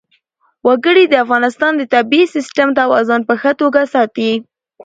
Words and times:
وګړي 0.67 1.03
د 1.09 1.13
افغانستان 1.23 1.71
د 1.77 1.83
طبعي 1.93 2.23
سیسټم 2.35 2.69
توازن 2.79 3.19
په 3.27 3.33
ښه 3.41 3.51
توګه 3.61 3.81
ساتي. 3.93 4.31